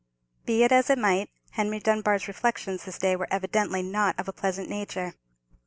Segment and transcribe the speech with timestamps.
[0.47, 1.83] Be it as it might, Mr.
[1.83, 5.13] Dunbar's reflections this day were evidently not of a pleasant nature.